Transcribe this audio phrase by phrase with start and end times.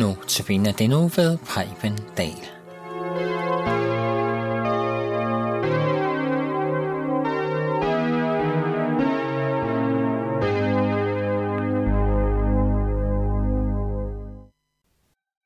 [0.00, 2.42] Nu til vinder den nu ved Preben Dahl.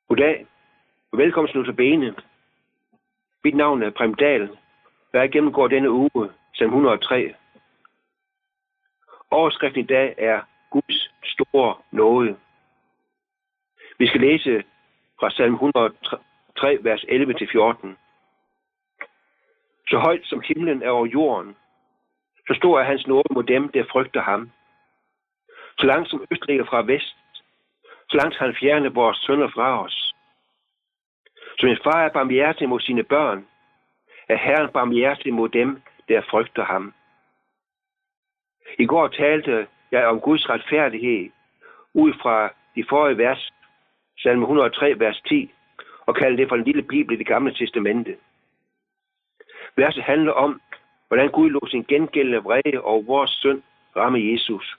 [0.09, 0.47] Goddag,
[1.13, 2.15] og velkommen til Notabene.
[3.45, 4.51] Mit navn er Prem Dahl,
[5.13, 7.35] og jeg gennemgår denne uge, som 103.
[9.31, 10.41] Overskriften i dag er
[10.71, 12.37] Guds store nåde.
[14.01, 14.65] Vi skal læse
[15.21, 17.89] fra salm 103, vers 11-14.
[19.89, 21.57] Så højt som himlen er over jorden,
[22.49, 24.51] så stor er hans nåde mod dem, der frygter ham.
[25.79, 27.17] Så langt som øst ligger fra vest,
[28.11, 30.15] så langt han fjerner vores sønder fra os.
[31.59, 33.47] Som en far er barmhjertig mod sine børn,
[34.29, 36.95] er Herren barmhjertig mod dem, der frygter ham.
[38.79, 41.31] I går talte jeg om Guds retfærdighed
[41.95, 43.53] ud fra de forrige vers,
[44.23, 45.51] salme 103, vers 10,
[46.07, 48.17] og kalde det for en lille bibel i det gamle testamente.
[49.77, 50.61] Verset handler om,
[51.09, 53.63] hvordan Gud lå sin gengældende vrede over vores synd
[53.97, 54.77] ramme Jesus.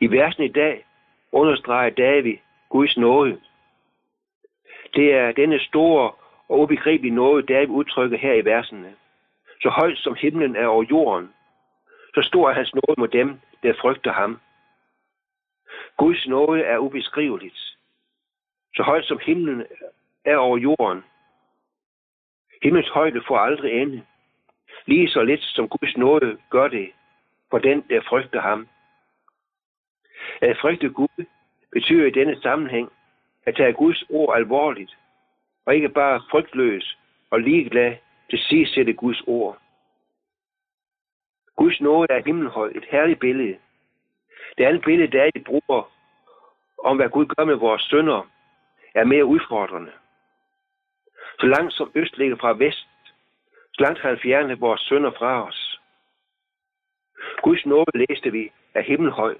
[0.00, 0.84] I versen i dag
[1.32, 2.36] understreger David
[2.68, 3.40] Guds nåde.
[4.94, 6.12] Det er denne store
[6.48, 8.94] og ubegribelige nåde, David udtrykker her i versene.
[9.62, 11.32] Så højt som himlen er over jorden,
[12.14, 14.40] så stor er hans nåde mod dem, der frygter ham.
[15.96, 17.73] Guds nåde er ubeskriveligt.
[18.76, 19.66] Så højt som himlen
[20.24, 21.04] er over jorden.
[22.62, 24.04] Himlens højde får aldrig ende.
[24.86, 26.92] Lige så lidt som Guds nåde gør det
[27.50, 28.68] for den, der frygter ham.
[30.40, 31.24] At frygte Gud
[31.72, 32.92] betyder i denne sammenhæng
[33.46, 34.96] at tage Guds ord alvorligt,
[35.66, 36.98] og ikke bare frygtløs
[37.30, 37.96] og ligeglad
[38.30, 39.58] til sig sætte Guds ord.
[41.56, 43.58] Guds nåde er himmelhøj, et herligt billede.
[44.58, 45.90] Det andet billede, der er i bruger
[46.78, 48.30] om, hvad Gud gør med vores sønder,
[48.94, 49.92] er mere udfordrende.
[51.40, 52.88] Så langt som øst ligger fra vest,
[53.72, 55.80] så langt har han fjernet vores sønder fra os.
[57.42, 59.34] Guds nåde læste vi er himmelhøj.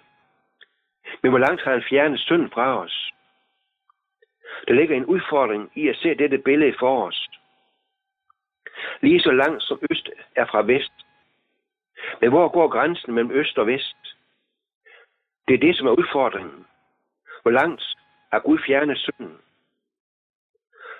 [1.23, 3.13] Men hvor langt har han fjernet synden fra os?
[4.69, 7.29] Der ligger en udfordring i at se dette billede for os.
[9.01, 10.93] Lige så langt som øst er fra vest.
[12.21, 14.17] Men hvor går grænsen mellem øst og vest?
[15.49, 16.67] Det er det, som er udfordringen.
[17.43, 17.83] Hvor langt
[18.33, 19.39] har Gud fjernet synden?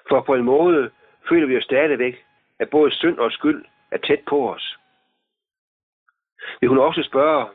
[0.09, 0.91] For på en måde
[1.29, 2.25] føler vi os stadigvæk,
[2.59, 4.79] at både synd og skyld er tæt på os.
[6.61, 7.47] Vi hun også spørge,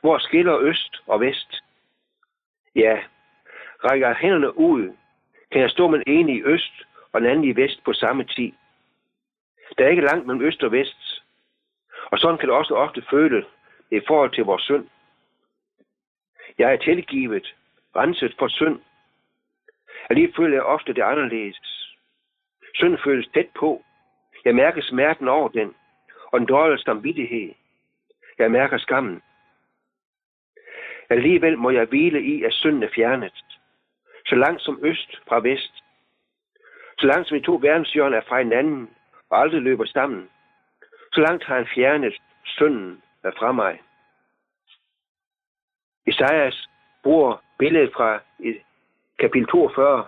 [0.00, 1.62] hvor skiller øst og vest?
[2.74, 3.02] Ja,
[3.84, 4.96] rækker hænderne ud,
[5.52, 6.72] kan jeg stå med en ene i øst
[7.12, 8.52] og den anden i vest på samme tid.
[9.78, 11.22] Der er ikke langt mellem øst og vest.
[12.10, 13.46] Og sådan kan det også ofte føle
[13.90, 14.88] i forhold til vores synd.
[16.58, 17.54] Jeg er tilgivet,
[17.96, 18.80] renset for synd.
[20.10, 21.60] Alligevel føler jeg ofte det anderledes.
[22.74, 23.84] Synden føles tæt på.
[24.44, 25.74] Jeg mærker smerten over den,
[26.32, 27.54] og den dårlige samvittighed.
[28.38, 29.22] Jeg mærker skammen.
[31.10, 33.44] Alligevel må jeg hvile i, at synden er fjernet.
[34.26, 35.84] Så langt som øst fra vest.
[36.98, 38.90] Så langt som de to verdenshjørner er fra hinanden
[39.30, 40.30] og aldrig løber sammen.
[41.12, 43.02] Så langt har han fjernet synden
[43.38, 43.80] fra mig.
[46.06, 46.68] Isaias
[47.02, 48.20] bruger billedet fra
[49.18, 50.04] kapitel 42,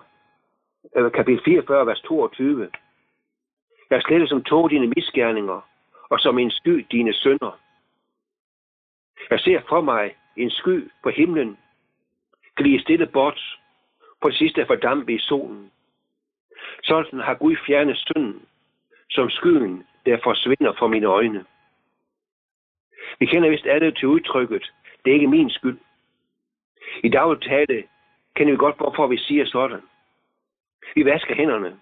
[0.95, 2.69] eller kapitel 44, vers 22.
[3.89, 5.61] Jeg er som tog dine misgerninger,
[6.09, 7.59] og som en sky dine sønder.
[9.29, 11.57] Jeg ser for mig en sky på himlen,
[12.55, 13.59] glide stille bort,
[14.21, 15.71] på det sidste fordampe i solen.
[16.83, 18.41] Sådan har Gud fjernet synden,
[19.09, 21.45] som skyen, der forsvinder fra mine øjne.
[23.19, 24.73] Vi kender vist alle til udtrykket,
[25.05, 25.79] det er ikke min skyld.
[27.03, 27.83] I dagligt tale
[28.35, 29.81] kender vi godt, hvorfor vi siger sådan.
[30.95, 31.79] Vi vasker hænderne,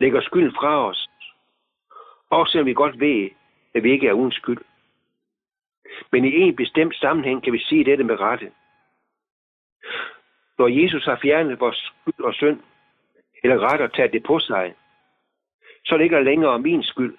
[0.00, 1.08] lægger skylden fra os,
[2.30, 3.30] også selvom vi godt ved,
[3.74, 4.64] at vi ikke er uden skyld.
[6.12, 8.52] Men i en bestemt sammenhæng kan vi sige dette med rette.
[10.58, 12.60] Når Jesus har fjernet vores skyld og synd,
[13.42, 14.74] eller ret at tage det på sig,
[15.84, 17.18] så er det ikke længere min skyld.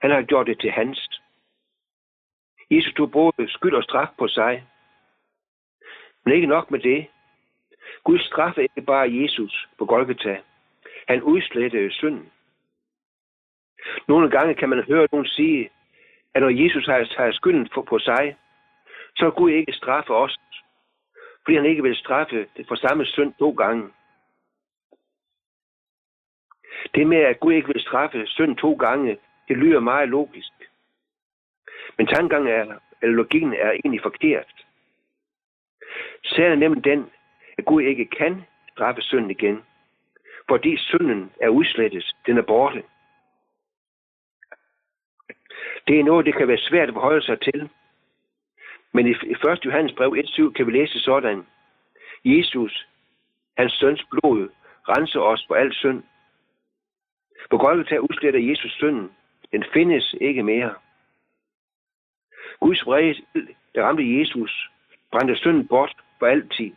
[0.00, 1.20] Han har gjort det til hans.
[2.70, 4.66] Jesus tog både skyld og straf på sig.
[6.24, 7.06] Men ikke nok med det.
[8.04, 10.40] Gud straffe ikke bare Jesus på Golgata.
[11.08, 12.32] Han udslettede synden.
[14.08, 15.70] Nogle gange kan man høre nogen sige,
[16.34, 18.36] at når Jesus har taget skylden på sig,
[19.16, 20.38] så vil Gud ikke straffe os,
[21.44, 23.90] fordi han ikke vil straffe det for samme synd to gange.
[26.94, 29.18] Det med, at Gud ikke vil straffe synd to gange,
[29.48, 30.52] det lyder meget logisk.
[31.98, 34.66] Men tankegangen er, eller logikken er egentlig forkert.
[36.24, 37.10] Sagen er nemlig den,
[37.58, 39.62] at Gud ikke kan straffe synden igen.
[40.48, 42.16] Fordi synden er udslettet.
[42.26, 42.82] Den er borte.
[45.86, 47.70] Det er noget, det kan være svært at forholde sig til.
[48.92, 49.64] Men i 1.
[49.64, 51.46] Johannes brev 1.7 kan vi læse sådan.
[52.24, 52.86] Jesus,
[53.56, 54.48] hans søns blod,
[54.88, 56.02] renser os for al synd.
[57.50, 59.10] På Golgata udsletter Jesus synden.
[59.52, 60.74] Den findes ikke mere.
[62.60, 63.14] Guds vrede,
[63.74, 64.70] der ramte Jesus,
[65.10, 66.70] brændte synden bort for altid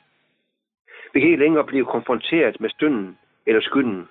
[1.15, 4.07] vil kan ikke længere blive konfronteret med synden eller skylden.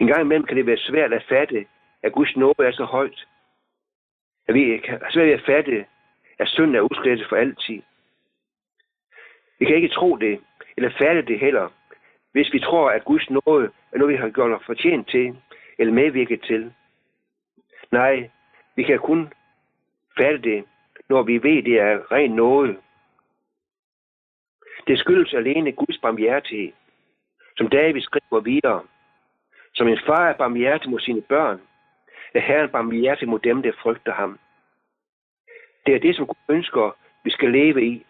[0.00, 1.66] En gang imellem kan det være svært at fatte,
[2.02, 3.26] at Guds nåde er så højt,
[4.48, 5.86] at vi kan svært ved at fatte,
[6.38, 7.82] at synden er udslettet for altid.
[9.58, 10.40] Vi kan ikke tro det,
[10.76, 11.68] eller fatte det heller,
[12.32, 15.36] hvis vi tror, at Guds nåde er noget, vi har gjort os fortjent til,
[15.78, 16.72] eller medvirket til.
[17.90, 18.30] Nej,
[18.76, 19.32] vi kan kun
[20.16, 20.64] fatte det,
[21.08, 22.76] når vi ved, det er ren nåde.
[24.88, 26.72] Det skyldes alene Guds barmhjertighed,
[27.56, 28.82] som David skriver videre.
[29.74, 31.60] Som en far er barmhjertig mod sine børn,
[32.34, 34.38] er Herren barmhjertig mod dem, der frygter ham.
[35.86, 38.04] Det er det, som Gud ønsker, vi skal leve i.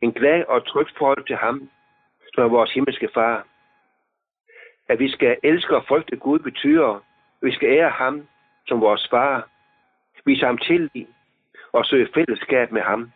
[0.00, 1.70] En glad og tryg forhold til ham,
[2.34, 3.46] som er vores himmelske far.
[4.88, 7.02] At vi skal elske og frygte Gud betyder, at
[7.42, 8.28] vi skal ære ham
[8.66, 9.48] som vores far,
[10.24, 11.06] vise ham tillid
[11.72, 13.12] og søge fællesskab med ham.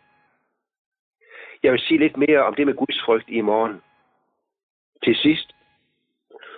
[1.63, 3.81] Jeg vil sige lidt mere om det med Guds frygt i morgen.
[5.03, 5.55] Til sidst,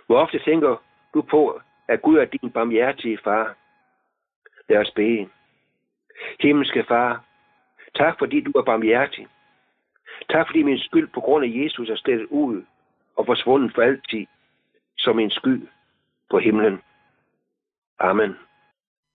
[0.05, 0.83] hvor ofte tænker
[1.13, 3.55] du på, at Gud er din barmhjertige far?
[4.69, 5.29] Lad os bede.
[6.39, 7.23] Himmelske far,
[7.95, 9.27] tak fordi du er barmhjertig.
[10.29, 12.65] Tak fordi min skyld på grund af Jesus er slettet ud
[13.15, 14.25] og forsvundet for altid
[14.97, 15.69] som en sky
[16.29, 16.81] på himlen.
[17.99, 18.35] Amen.